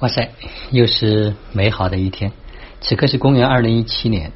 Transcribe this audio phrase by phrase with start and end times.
[0.00, 0.32] 哇塞，
[0.72, 2.32] 又是美好的一天。
[2.80, 4.32] 此刻是公元二零一七年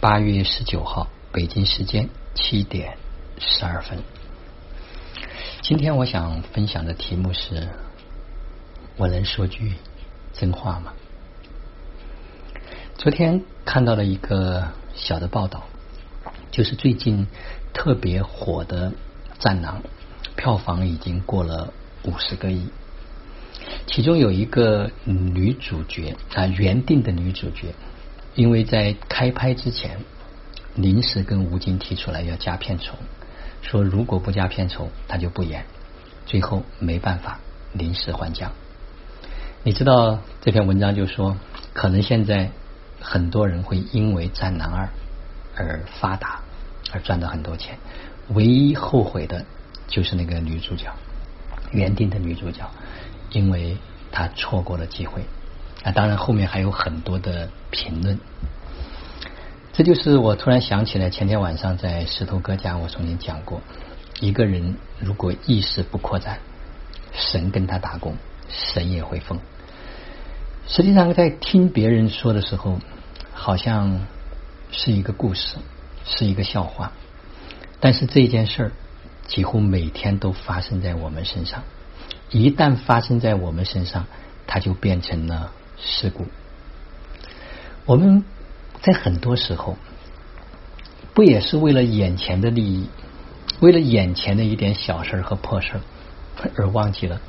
[0.00, 2.98] 八月十九号，北京时间七点
[3.38, 4.02] 十二分。
[5.62, 7.68] 今天我想分享的题目是：
[8.96, 9.74] 我能说句
[10.32, 10.92] 真话吗？
[12.98, 15.62] 昨天看到了一个小的报道，
[16.50, 17.28] 就是最近
[17.72, 18.90] 特别火的
[19.38, 19.80] 《战狼》，
[20.34, 21.72] 票房已经过了
[22.02, 22.68] 五十个亿。
[23.86, 27.74] 其中有一个女主角啊，原定的女主角，
[28.34, 30.00] 因为在开拍之前
[30.74, 32.94] 临时跟吴京提出来要加片酬，
[33.62, 35.64] 说如果不加片酬，他就不演。
[36.26, 37.38] 最后没办法，
[37.72, 38.50] 临时换将。
[39.62, 41.36] 你知道这篇文章就说，
[41.72, 42.50] 可能现在
[43.00, 44.86] 很多人会因为《战狼二》
[45.54, 46.40] 而发达，
[46.92, 47.78] 而赚到很多钱。
[48.30, 49.46] 唯一后悔的
[49.86, 50.92] 就是那个女主角，
[51.70, 52.68] 原定的女主角。
[53.36, 53.76] 因为
[54.10, 55.20] 他错过了机会，
[55.84, 58.18] 啊，当然后面还有很多的评论。
[59.74, 63.60] 这就是我突然想起来，前天晚上在石头哥家，我曾经讲过，
[64.20, 66.38] 一个人如果意识不扩展，
[67.12, 68.16] 神跟他打工，
[68.48, 69.38] 神也会疯。
[70.66, 72.80] 实际上，在听别人说的时候，
[73.34, 74.00] 好像
[74.70, 75.58] 是一个故事，
[76.06, 76.92] 是一个笑话，
[77.80, 78.72] 但是这件事儿
[79.26, 81.64] 几乎每天都发生在我们身上。
[82.30, 84.06] 一旦发生在我们身上，
[84.46, 86.26] 它就变成了事故。
[87.84, 88.24] 我们
[88.82, 89.76] 在很多时候，
[91.14, 92.88] 不也是为了眼前的利益，
[93.60, 95.80] 为了眼前的一点小事和破事
[96.56, 97.20] 而忘记了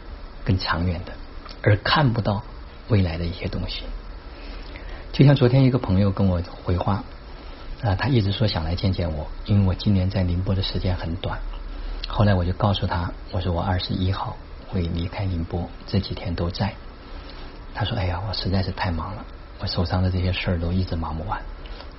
[0.44, 1.14] 更长远的，
[1.62, 2.44] 而看不到
[2.88, 3.84] 未来的一些东西。
[5.14, 7.04] 就像昨天一个朋友跟我回话
[7.84, 11.40] 啊，他一直说想来见见我，因为我今年在宁波的时间很短。
[12.08, 14.36] 后来我就告诉他，我说我二十一号。
[14.68, 16.74] 会离开宁波，这几天都在。
[17.74, 19.24] 他说：“哎呀，我实在是太忙了，
[19.60, 21.40] 我手上的这些事儿都一直忙不完。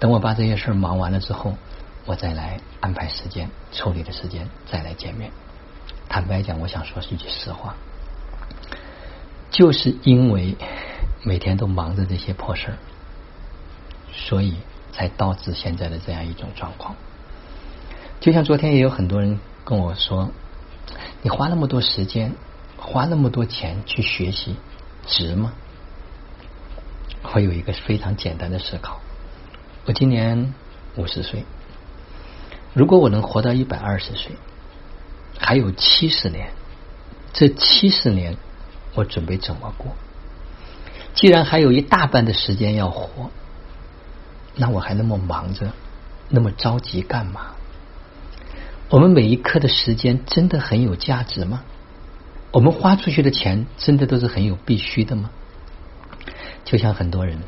[0.00, 1.54] 等我把这些事儿忙完了之后，
[2.04, 5.30] 我再来安排时间、抽离的时间再来见面。”
[6.10, 7.76] 坦白讲，我想说是一句实话，
[9.50, 10.56] 就是因为
[11.22, 12.78] 每天都忙着这些破事儿，
[14.12, 14.56] 所以
[14.90, 16.96] 才导致现在的这样一种状况。
[18.18, 20.30] 就像昨天也有很多人跟我说
[21.22, 22.32] ：“你花那么多时间。”
[22.78, 24.56] 花那么多钱去学习，
[25.06, 25.52] 值吗？
[27.34, 29.00] 我有一个非常简单的思考。
[29.84, 30.54] 我今年
[30.96, 31.44] 五十岁，
[32.72, 34.32] 如果我能活到一百二十岁，
[35.38, 36.50] 还有七十年，
[37.32, 38.36] 这七十年
[38.94, 39.94] 我准备怎么过？
[41.14, 43.30] 既然还有一大半的时间要活，
[44.54, 45.72] 那我还那么忙着，
[46.28, 47.54] 那么着急干嘛？
[48.88, 51.64] 我们每一刻的时间真的很有价值吗？
[52.50, 55.30] 我们花出去的钱真的都是很有必须的吗？
[56.64, 57.40] 就像很多人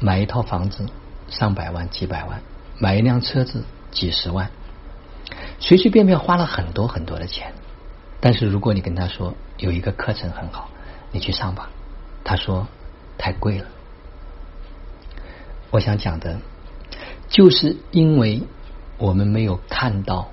[0.00, 0.86] 买一套房子
[1.28, 2.42] 上百万几百万，
[2.78, 4.50] 买一辆车子几十万，
[5.60, 7.52] 随随便便花了很多很多的钱。
[8.20, 10.70] 但是如果你跟他说有一个课程很好，
[11.12, 11.70] 你去上吧，
[12.24, 12.66] 他说
[13.18, 13.66] 太贵了。
[15.70, 16.40] 我想讲的，
[17.28, 18.42] 就是因为
[18.98, 20.30] 我们没有看到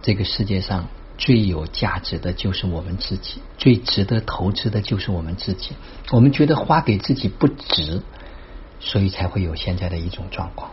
[0.00, 0.88] 这个世界上。
[1.20, 5.72] 最有价值的就是我们自己，最值得投资的就是我们自己。
[6.12, 8.00] 我们觉得花给自己不值，
[8.80, 10.70] 所以才会有现在的一种状况。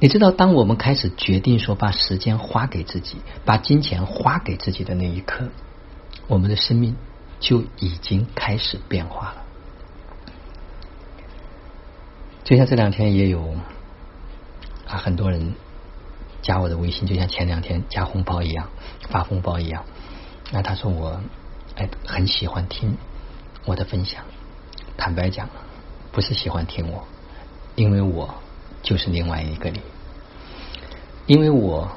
[0.00, 5.50] 你知道，当我们开始决定说把时间花给自己，把金钱花给自己的那一刻，
[6.28, 6.96] 我们的生命
[7.38, 9.42] 就已经开始变化了。
[12.42, 13.54] 就像这两天也有
[14.86, 15.52] 啊，很多人。
[16.42, 18.68] 加我的微信，就像前两天加红包一样，
[19.08, 19.84] 发红包一样。
[20.50, 21.20] 那他说我
[21.76, 22.96] 哎很喜欢听
[23.64, 24.24] 我的分享，
[24.96, 25.48] 坦白讲，
[26.12, 27.06] 不是喜欢听我，
[27.74, 28.34] 因为我
[28.82, 29.80] 就是另外一个你，
[31.26, 31.90] 因为我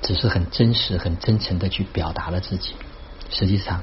[0.00, 2.74] 只是很真实、很真诚的去表达了自己。
[3.30, 3.82] 实际上，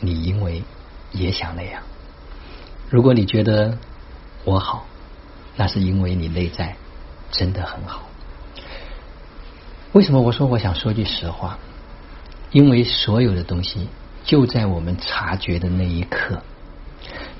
[0.00, 0.64] 你因为
[1.12, 1.82] 也想那样。
[2.90, 3.78] 如果你觉得
[4.44, 4.84] 我好，
[5.56, 6.76] 那是因为你内在
[7.30, 8.02] 真的很好。
[9.92, 11.58] 为什么我说我想说句实话？
[12.50, 13.88] 因为所有的东西
[14.24, 16.42] 就在我们察觉的那一刻，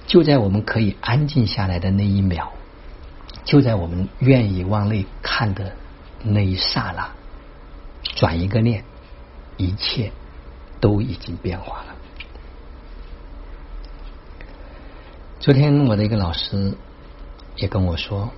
[0.06, 2.48] 就在我们可以安静下来的那一秒，
[3.44, 5.72] 就在我们愿意往内看的
[6.22, 7.10] 那一刹那，
[8.14, 8.84] 转一个念，
[9.56, 10.12] 一切
[10.80, 11.94] 都已经变化了。
[15.40, 16.74] 昨天我的一个老师
[17.56, 18.30] 也跟我说，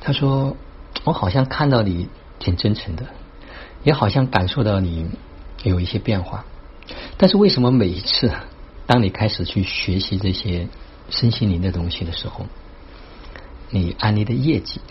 [0.00, 0.56] 他说
[1.04, 2.08] 我好像看到你。
[2.44, 3.06] 挺真诚的，
[3.82, 5.08] 也好像感受到你
[5.62, 6.44] 有一些变化，
[7.16, 8.30] 但是为什么每一次
[8.86, 10.68] 当你开始去学习这些
[11.08, 12.44] 身心灵的东西的时候，
[13.70, 14.82] 你安利的业绩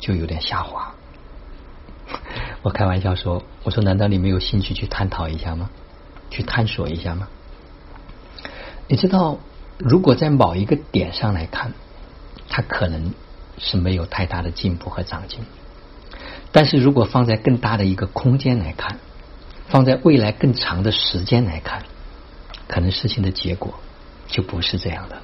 [0.00, 0.92] 就有点下滑。
[2.62, 5.70] 我开玩笑说：“我说，难道你没有兴趣去探讨一下吗？
[6.30, 7.28] 去探索一下吗？”
[8.88, 9.38] 你知道，
[9.78, 11.72] 如果在某一个点上来看，
[12.48, 13.14] 它可能
[13.56, 15.40] 是没有太大的进步和长进；
[16.52, 18.98] 但是如果放在更大的一个空间来看，
[19.68, 21.82] 放在未来更长的时间来看，
[22.68, 23.74] 可能事情的结果
[24.28, 25.22] 就不是这样的了。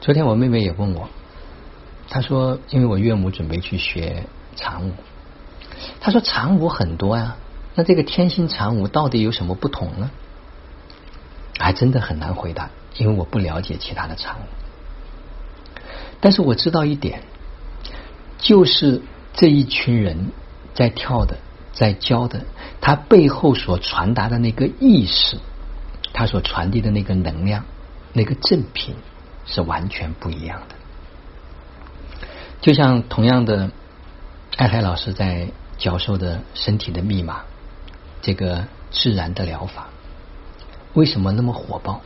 [0.00, 1.08] 昨天我妹妹也问我，
[2.08, 4.92] 她说：“因为我岳母准备去学。”常舞，
[6.00, 7.36] 她说常舞很多呀，
[7.74, 10.10] 那这个天心常舞到底有什么不同呢？
[11.58, 14.44] 还真的很难回答，因为我不了解其他的常舞。
[16.20, 17.22] 但是我知道一点，
[18.42, 19.00] 就是
[19.32, 20.32] 这一群人
[20.74, 21.38] 在跳的，
[21.72, 22.44] 在教的，
[22.82, 25.38] 他背后所传达的那个意识，
[26.12, 27.64] 他所传递的那个能量，
[28.12, 28.96] 那个正品
[29.46, 30.74] 是完全不一样的。
[32.60, 33.70] 就像同样的。
[34.58, 35.48] 艾海老师在
[35.78, 37.40] 教授的身体的密码，
[38.20, 39.88] 这个自然的疗法
[40.92, 42.02] 为什么那么火爆？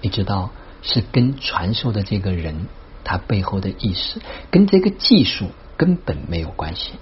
[0.00, 0.50] 你知道
[0.82, 2.68] 是跟传授的这个人
[3.08, 4.20] 他背后的意识，
[4.50, 5.46] 跟这个技术
[5.78, 6.92] 根本没有关系，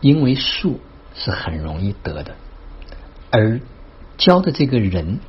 [0.00, 0.80] 因为术
[1.14, 2.36] 是很容易得的，
[3.30, 3.60] 而
[4.16, 5.20] 教的这个人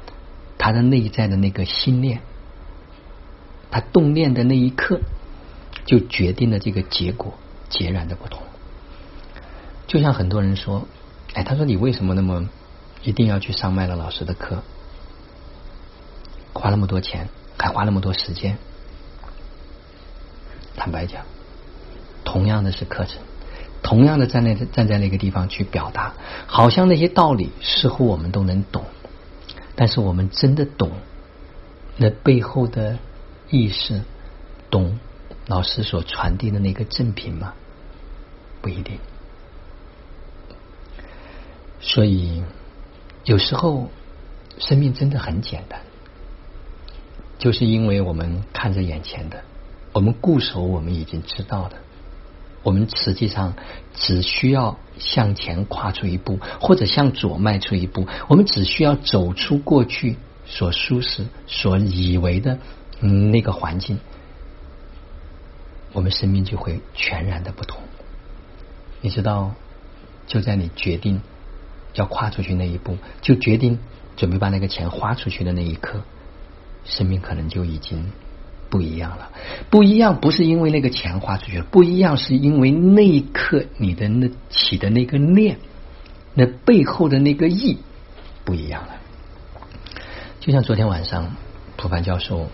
[0.57, 2.21] 他的内在的那个心念，
[3.69, 5.01] 他动念的那一刻，
[5.85, 7.33] 就决定了这个结果。
[7.67, 8.44] 截然的不同，
[9.87, 10.87] 就像很多人说
[11.33, 12.49] ：“哎，他说你为什么那么
[13.01, 14.61] 一定要去上麦乐老师的课，
[16.53, 18.57] 花那么多钱，还花那么多时间？”
[20.81, 21.24] 坦白讲，
[22.24, 23.22] 同样的是课程，
[23.83, 26.16] 同样的站在站在那个地方去表达，
[26.48, 28.83] 好像那些道理似乎我们都能懂，
[29.75, 30.89] 但是我们真的懂
[31.98, 32.98] 那背后的
[33.51, 34.01] 意识，
[34.72, 35.00] 懂
[35.45, 37.54] 老师所传递的那个正品吗？
[38.60, 38.98] 不一定，
[41.80, 42.44] 所以
[43.24, 43.92] 有时候
[44.57, 45.80] 生命真的很简单，
[47.38, 49.44] 就是因为我们看着眼前的，
[49.93, 51.77] 我们固守我们已经知道的，
[52.63, 53.55] 我们实际上
[53.93, 62.59] 只需要向前跨出一步，或者向左迈出一步，我们只需要走出过去所舒适、所以为的
[62.99, 63.99] 那个环境，
[65.91, 67.81] 我们生命就会全然的不同。
[69.01, 69.53] 你知道，
[70.27, 71.21] 就在你决定
[71.95, 73.79] 要跨出去那一步，就决定
[74.15, 76.01] 准备把那个钱花出去的那一刻，
[76.85, 78.11] 生命可能就已经
[78.71, 79.29] 不一样了。
[79.69, 85.59] 不一样不是因为那个钱花出去了，不一样是因为那一刻你的那起的那个念，
[86.33, 87.77] 那背后的那个意
[88.44, 88.95] 不一样了。
[90.39, 91.35] 就像昨天晚上
[91.77, 92.47] 普凡教授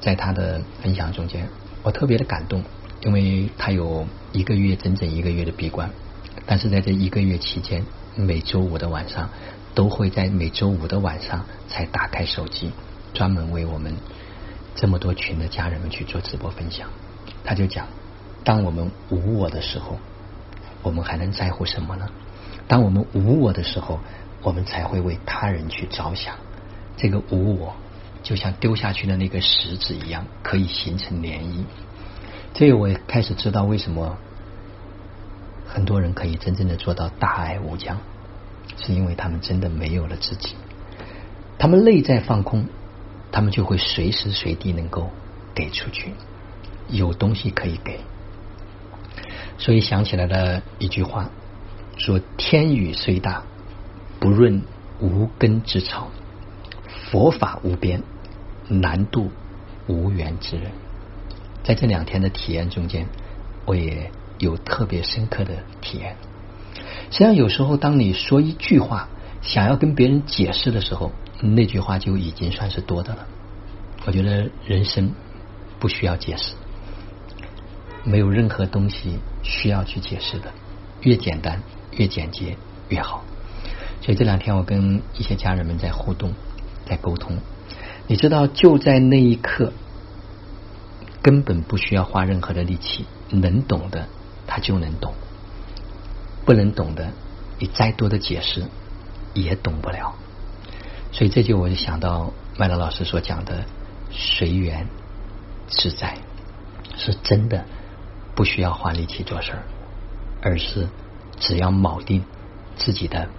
[0.00, 1.48] 在他的分享中间，
[1.82, 2.62] 我特别的感动。
[3.02, 5.90] 因为他有一个月整整一个月的闭关，
[6.44, 7.84] 但是在这一个月期间，
[8.16, 9.28] 每周五的晚上
[9.74, 12.70] 都会在每周五的晚上才打开手机，
[13.12, 13.94] 专门为我们
[14.76, 16.88] 这么多群的家人们去做直播分享。
[17.42, 17.88] 他就讲，
[18.44, 19.98] 当我们无我的时候，
[20.82, 22.08] 我们还能在乎什么呢？
[22.68, 23.98] 当我们无我的时候，
[24.42, 26.36] 我们才会为他人去着想。
[26.96, 27.74] 这个无我，
[28.22, 31.64] 就像丢下去的那个石子一样，可以形成涟漪。
[32.54, 34.16] 这个我也开始知道为什么
[35.66, 37.98] 很多人可以真正的做到大爱无疆，
[38.78, 40.56] 是因为他们真的没有了自己，
[41.58, 42.66] 他们内在放空，
[43.36, 45.10] 他们就会随时随地能够
[45.54, 46.14] 给出去，
[46.88, 48.00] 有东西可以给。
[49.58, 51.28] 所以想起来了一句话，
[51.98, 53.42] 说天宇虽大，
[54.18, 54.62] 不润
[55.00, 56.08] 无根之草；
[57.10, 58.02] 佛法无边，
[58.68, 59.30] 难渡
[59.86, 60.70] 无缘之人。
[61.62, 63.06] 在这两天的体验中间，
[63.66, 66.16] 我也有特别深刻的体验。
[67.10, 69.10] 实际上，有时候当你说一句话，
[69.42, 73.26] 想要跟别人解释的时候，那句话就已经算是多的了。
[74.06, 75.12] 我觉得人生
[75.78, 76.54] 不需要解释，
[78.04, 80.52] 没有任何东西需要去解释的，
[81.02, 81.62] 越简单
[81.92, 82.56] 越简洁
[82.88, 83.24] 越好。
[84.00, 86.32] 所以这两天我跟一些家人们在互动，
[86.86, 87.38] 在沟通。
[88.06, 89.72] 你知道，就在那一刻。
[91.22, 94.06] 根本不需要花任何的力气，能懂的
[94.46, 95.12] 他就能懂，
[96.44, 97.10] 不能懂的，
[97.58, 98.64] 你再多的解释
[99.34, 100.14] 也懂不了。
[101.16, 103.64] 所以这就我就想到麦乐老师所讲的
[104.10, 104.86] 随缘
[105.66, 106.18] 自在，
[106.98, 107.64] 是真的
[108.34, 109.62] 不需要花力气做事儿，
[110.42, 110.86] 而是
[111.40, 112.22] 只要铆定
[112.76, 113.30] 自己的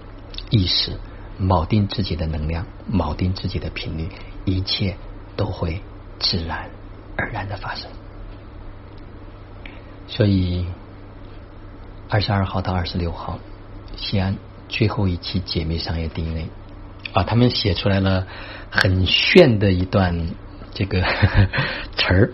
[0.50, 0.98] 意识，
[1.40, 4.08] 铆定自己的能量，铆定自己的频率，
[4.44, 4.96] 一切
[5.36, 5.80] 都会
[6.18, 6.68] 自然
[7.16, 7.88] 而然的发生。
[10.08, 10.66] 所以，
[12.08, 13.38] 二十二号到二十六号，
[13.94, 14.36] 西安
[14.68, 16.48] 最后一期解密商业 DNA
[17.12, 18.26] 啊，他们写出来了
[18.70, 20.28] 很炫的一段
[20.74, 21.02] 这个
[21.96, 22.32] 词儿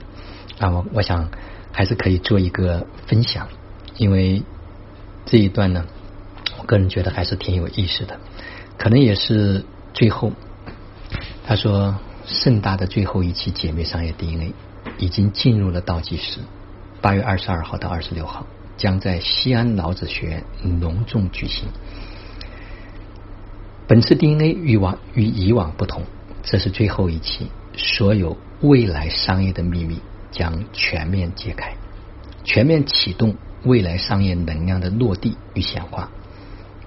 [0.59, 1.31] 啊，我我想
[1.73, 3.49] 还是可以做一个分享，
[3.97, 4.43] 因为
[5.26, 5.87] 这一段呢，
[6.59, 8.19] 我个人觉得还是挺有意思的。
[8.76, 10.33] 可能也是最后，
[11.47, 14.52] 他说盛大的最后一期姐妹商业 DNA
[14.99, 16.40] 已经进入了倒计时，
[17.00, 20.45] 八月二十二号到二十六号将在西安老子学院
[20.81, 21.69] 隆重举行。
[23.87, 26.05] 本次 DNA 与往与以往不同，
[26.43, 30.00] 这是最后一期，所有未来商业的秘密
[30.31, 31.76] 将全面揭开，
[32.45, 36.11] 全面启动未来商业能量的落地与显化。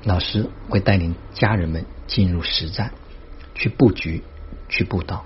[0.05, 2.91] 老师会带领家人们进入实战，
[3.53, 4.23] 去布局，
[4.67, 5.23] 去布道。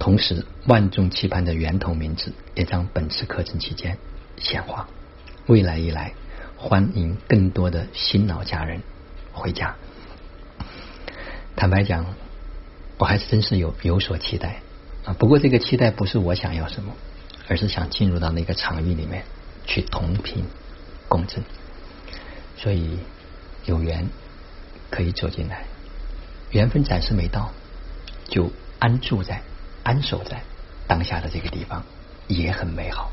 [0.00, 3.96] 同时，万众期盼的源头名字也将本次课程期间
[4.38, 4.88] 显化。
[5.46, 6.14] 未来一来，
[6.56, 8.82] 欢迎更多的新老家人
[9.32, 9.76] 回家。
[11.56, 12.06] 坦白讲，
[12.98, 14.60] 我还是真是有有所期待
[15.04, 15.14] 啊。
[15.18, 16.92] 不过，这个期待不是我想要什么，
[17.48, 19.24] 而是想进入到那个场域里面
[19.66, 20.44] 去同频
[21.08, 21.42] 共振。
[22.56, 22.98] 所以。
[23.66, 24.08] 有缘
[24.90, 25.64] 可以走进来，
[26.52, 27.50] 缘分暂时没到，
[28.28, 29.42] 就安住在、
[29.82, 30.40] 安守在
[30.86, 31.82] 当下的这个地方，
[32.28, 33.10] 也很美好。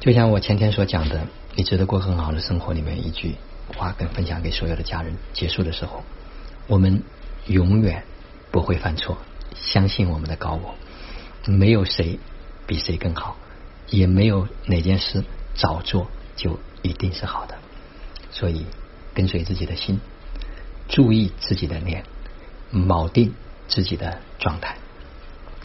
[0.00, 1.24] 就像我前天所讲的，
[1.54, 3.36] 你值得过很好的生活里面一句
[3.76, 5.14] 话，跟分享给所有的家人。
[5.32, 6.02] 结束的时候，
[6.66, 7.04] 我们
[7.46, 8.04] 永远
[8.50, 9.18] 不会犯错，
[9.54, 10.74] 相信我们的高我，
[11.46, 12.18] 没有谁
[12.66, 13.36] 比谁更好，
[13.88, 17.56] 也没有哪件事早做就一定是好的，
[18.30, 18.66] 所以。
[19.12, 19.98] 跟随自己的心，
[20.88, 22.04] 注意自己的念，
[22.72, 23.34] 锚定
[23.66, 24.76] 自己的状态。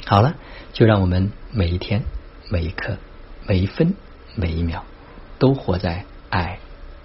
[0.08, 0.34] 好了，
[0.74, 2.01] 就让我们每一天、
[2.50, 2.98] 每一刻、
[3.46, 3.94] 每一分、
[4.34, 4.84] 每一秒，
[5.38, 6.58] 都活在爱、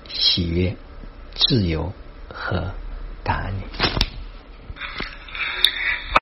[0.08, 0.76] 喜悦、
[1.34, 1.92] 自由
[2.32, 2.72] 和
[3.22, 3.99] 感恩里。